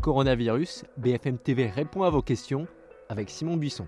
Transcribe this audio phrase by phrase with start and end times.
[0.00, 2.66] Coronavirus, BFM TV répond à vos questions
[3.10, 3.86] avec Simon Buisson.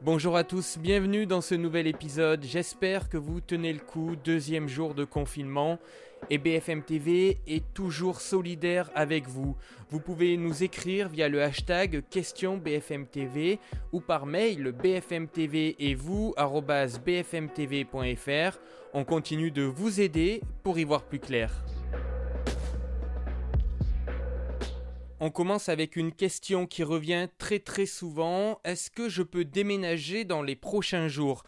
[0.00, 2.42] Bonjour à tous, bienvenue dans ce nouvel épisode.
[2.44, 5.78] J'espère que vous tenez le coup, deuxième jour de confinement.
[6.30, 9.54] Et BFM TV est toujours solidaire avec vous.
[9.90, 13.58] Vous pouvez nous écrire via le hashtag question BFM TV
[13.92, 16.34] ou par mail bfmtv et vous
[17.04, 18.58] bfmtv.fr.
[18.94, 21.52] On continue de vous aider pour y voir plus clair.
[25.20, 28.60] On commence avec une question qui revient très très souvent.
[28.62, 31.42] Est-ce que je peux déménager dans les prochains jours?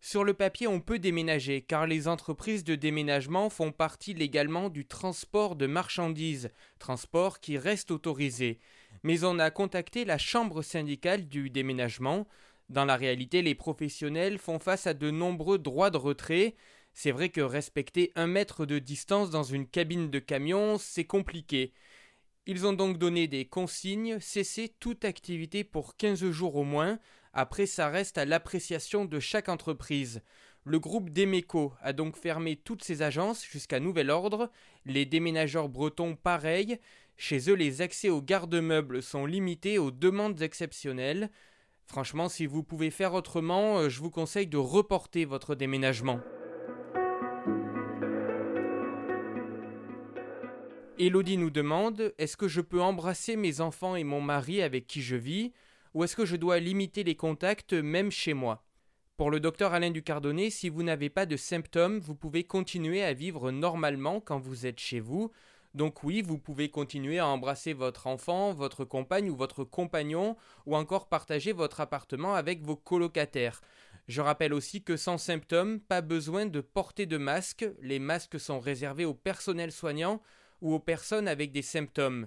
[0.00, 4.86] Sur le papier, on peut déménager car les entreprises de déménagement font partie légalement du
[4.86, 8.60] transport de marchandises, transport qui reste autorisé.
[9.02, 12.28] Mais on a contacté la chambre syndicale du déménagement.
[12.68, 16.54] Dans la réalité, les professionnels font face à de nombreux droits de retrait.
[16.92, 21.72] C'est vrai que respecter un mètre de distance dans une cabine de camion, c'est compliqué.
[22.50, 26.98] Ils ont donc donné des consignes, cesser toute activité pour 15 jours au moins,
[27.34, 30.22] après ça reste à l'appréciation de chaque entreprise.
[30.64, 34.50] Le groupe Demeco a donc fermé toutes ses agences jusqu'à nouvel ordre,
[34.86, 36.78] les déménageurs bretons pareil,
[37.18, 41.30] chez eux les accès aux garde-meubles sont limités aux demandes exceptionnelles.
[41.84, 46.20] Franchement, si vous pouvez faire autrement, euh, je vous conseille de reporter votre déménagement.
[51.00, 55.00] Elodie nous demande Est-ce que je peux embrasser mes enfants et mon mari avec qui
[55.00, 55.52] je vis
[55.94, 58.64] ou est-ce que je dois limiter les contacts même chez moi?
[59.16, 63.12] Pour le docteur Alain Ducardonnet, si vous n'avez pas de symptômes, vous pouvez continuer à
[63.12, 65.30] vivre normalement quand vous êtes chez vous.
[65.72, 70.74] Donc oui, vous pouvez continuer à embrasser votre enfant, votre compagne ou votre compagnon, ou
[70.74, 73.60] encore partager votre appartement avec vos colocataires.
[74.08, 78.58] Je rappelle aussi que sans symptômes, pas besoin de porter de masque, les masques sont
[78.58, 80.20] réservés au personnel soignant,
[80.60, 82.26] ou aux personnes avec des symptômes.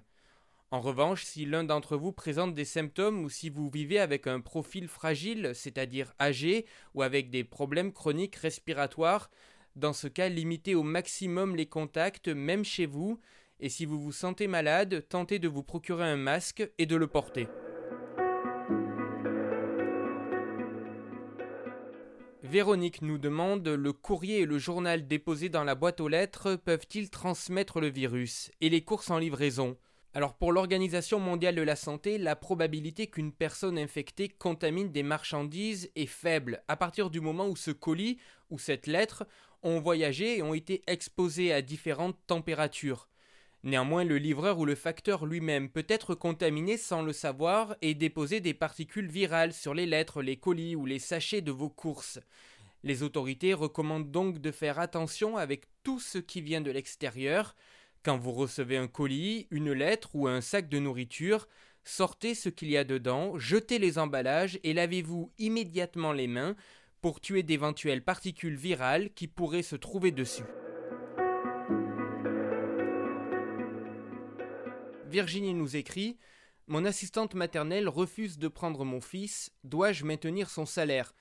[0.71, 4.39] En revanche, si l'un d'entre vous présente des symptômes ou si vous vivez avec un
[4.39, 9.29] profil fragile, c'est-à-dire âgé ou avec des problèmes chroniques respiratoires,
[9.75, 13.19] dans ce cas, limitez au maximum les contacts, même chez vous,
[13.59, 17.07] et si vous vous sentez malade, tentez de vous procurer un masque et de le
[17.07, 17.47] porter.
[22.51, 27.09] Véronique nous demande le courrier et le journal déposés dans la boîte aux lettres peuvent-ils
[27.09, 29.78] transmettre le virus et les courses en livraison?
[30.13, 35.89] Alors pour l'Organisation mondiale de la santé, la probabilité qu'une personne infectée contamine des marchandises
[35.95, 38.17] est faible à partir du moment où ce colis
[38.50, 39.25] ou cette lettre
[39.63, 43.07] ont voyagé et ont été exposés à différentes températures.
[43.63, 48.39] Néanmoins, le livreur ou le facteur lui-même peut être contaminé sans le savoir et déposer
[48.39, 52.19] des particules virales sur les lettres, les colis ou les sachets de vos courses.
[52.83, 57.55] Les autorités recommandent donc de faire attention avec tout ce qui vient de l'extérieur.
[58.03, 61.47] Quand vous recevez un colis, une lettre ou un sac de nourriture,
[61.83, 66.55] sortez ce qu'il y a dedans, jetez les emballages et lavez-vous immédiatement les mains
[67.01, 70.44] pour tuer d'éventuelles particules virales qui pourraient se trouver dessus.
[75.11, 76.17] Virginie nous écrit
[76.67, 79.51] Mon assistante maternelle refuse de prendre mon fils.
[79.66, 81.13] Dois-je maintenir son salaire?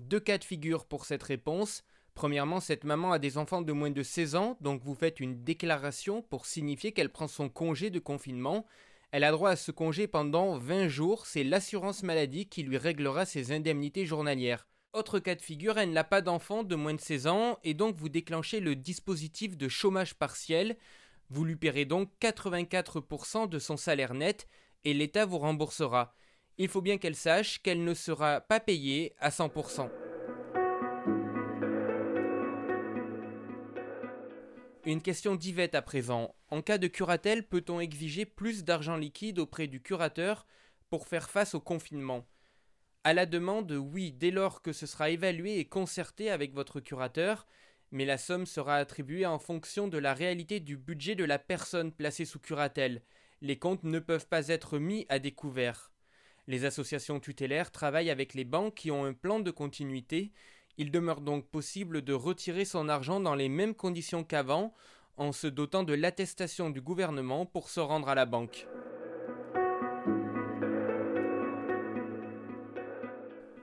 [0.00, 1.82] Deux cas de figure pour cette réponse.
[2.12, 5.44] Premièrement, cette maman a des enfants de moins de 16 ans, donc vous faites une
[5.44, 8.66] déclaration pour signifier qu'elle prend son congé de confinement.
[9.12, 13.24] Elle a droit à ce congé pendant 20 jours, c'est l'assurance maladie qui lui réglera
[13.24, 14.68] ses indemnités journalières.
[14.92, 17.96] Autre cas de figure, elle n'a pas d'enfant de moins de 16 ans et donc
[17.96, 20.76] vous déclenchez le dispositif de chômage partiel.
[21.30, 24.46] Vous lui paierez donc 84% de son salaire net
[24.84, 26.14] et l'État vous remboursera.
[26.56, 29.90] Il faut bien qu'elle sache qu'elle ne sera pas payée à 100%.
[34.86, 36.34] Une question d'Yvette à présent.
[36.50, 40.46] En cas de curatelle, peut-on exiger plus d'argent liquide auprès du curateur
[40.88, 42.26] pour faire face au confinement?
[43.04, 47.46] À la demande, oui, dès lors que ce sera évalué et concerté avec votre curateur,
[47.90, 51.92] mais la somme sera attribuée en fonction de la réalité du budget de la personne
[51.92, 53.02] placée sous curatelle.
[53.40, 55.92] Les comptes ne peuvent pas être mis à découvert.
[56.46, 60.32] Les associations tutélaires travaillent avec les banques qui ont un plan de continuité.
[60.76, 64.74] Il demeure donc possible de retirer son argent dans les mêmes conditions qu'avant,
[65.16, 68.66] en se dotant de l'attestation du gouvernement pour se rendre à la banque.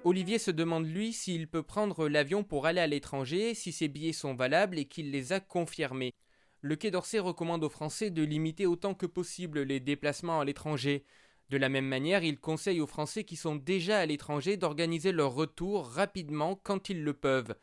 [0.06, 4.14] Olivier se demande lui s'il peut prendre l'avion pour aller à l'étranger, si ses billets
[4.14, 6.14] sont valables et qu'il les a confirmés.
[6.62, 11.06] Le Quai d'Orsay recommande aux Français de limiter autant que possible les déplacements à l'étranger.
[11.50, 15.34] De la même manière, il conseille aux Français qui sont déjà à l'étranger d'organiser leur
[15.34, 17.56] retour rapidement quand ils le peuvent.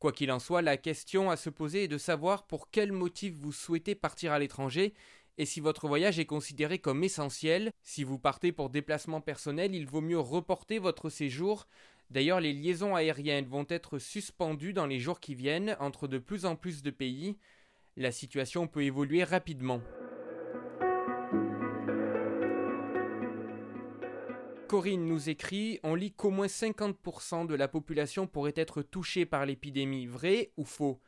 [0.00, 3.34] Quoi qu'il en soit, la question à se poser est de savoir pour quel motif
[3.34, 4.94] vous souhaitez partir à l'étranger
[5.36, 9.86] et si votre voyage est considéré comme essentiel, si vous partez pour déplacement personnel, il
[9.86, 11.66] vaut mieux reporter votre séjour.
[12.10, 16.44] D'ailleurs, les liaisons aériennes vont être suspendues dans les jours qui viennent entre de plus
[16.44, 17.36] en plus de pays.
[17.96, 19.80] La situation peut évoluer rapidement.
[24.68, 29.46] Corinne nous écrit On lit qu'au moins 50% de la population pourrait être touchée par
[29.46, 30.06] l'épidémie.
[30.06, 31.00] Vrai ou faux?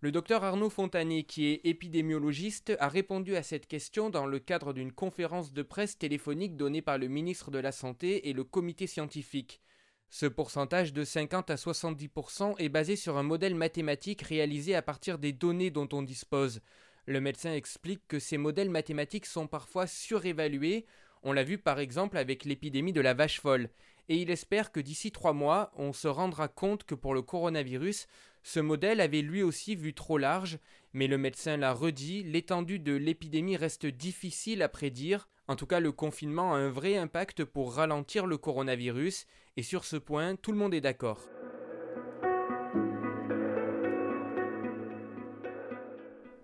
[0.00, 4.74] Le docteur Arnaud Fontanier, qui est épidémiologiste, a répondu à cette question dans le cadre
[4.74, 8.86] d'une conférence de presse téléphonique donnée par le ministre de la Santé et le comité
[8.86, 9.62] scientifique.
[10.10, 15.18] Ce pourcentage de 50 à 70% est basé sur un modèle mathématique réalisé à partir
[15.18, 16.60] des données dont on dispose.
[17.06, 20.84] Le médecin explique que ces modèles mathématiques sont parfois surévalués,
[21.22, 23.70] on l'a vu par exemple avec l'épidémie de la vache folle,
[24.08, 28.06] et il espère que d'ici trois mois, on se rendra compte que pour le coronavirus,
[28.46, 30.60] ce modèle avait lui aussi vu trop large,
[30.92, 35.28] mais le médecin l'a redit, l'étendue de l'épidémie reste difficile à prédire.
[35.48, 39.26] En tout cas, le confinement a un vrai impact pour ralentir le coronavirus,
[39.56, 41.28] et sur ce point, tout le monde est d'accord.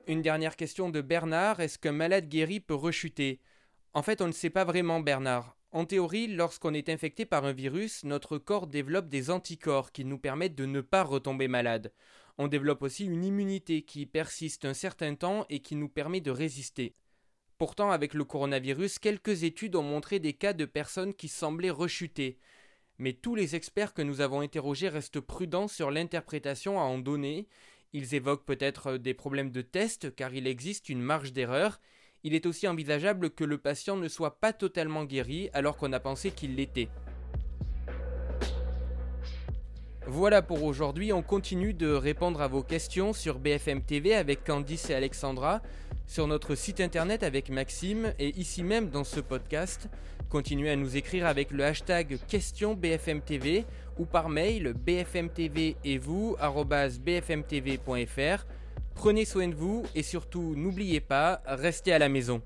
[0.09, 3.39] Une dernière question de Bernard, est-ce qu'un malade guéri peut rechuter?
[3.95, 5.57] En fait, on ne sait pas vraiment Bernard.
[5.73, 10.19] En théorie, lorsqu'on est infecté par un virus, notre corps développe des anticorps qui nous
[10.19, 11.95] permettent de ne pas retomber malade.
[12.37, 16.31] On développe aussi une immunité qui persiste un certain temps et qui nous permet de
[16.31, 16.95] résister.
[17.57, 22.39] Pourtant, avec le coronavirus, quelques études ont montré des cas de personnes qui semblaient rechuter.
[22.99, 27.49] Mais tous les experts que nous avons interrogés restent prudents sur l'interprétation à en donner.
[27.95, 31.81] Ils évoquent peut-être des problèmes de test car il existe une marge d'erreur
[32.25, 36.01] il est aussi envisageable que le patient ne soit pas totalement guéri alors qu'on a
[36.01, 36.89] pensé qu'il l'était.
[40.07, 44.91] Voilà pour aujourd'hui, on continue de répondre à vos questions sur BFM TV avec Candice
[44.91, 45.63] et Alexandra,
[46.07, 49.89] sur notre site internet avec Maxime et ici même dans ce podcast.
[50.29, 53.65] Continuez à nous écrire avec le hashtag question BFM TV
[53.99, 56.37] ou par mail bfmtv et vous
[57.05, 58.47] bfmtv.fr.
[58.95, 62.41] Prenez soin de vous et surtout n'oubliez pas, restez à la maison.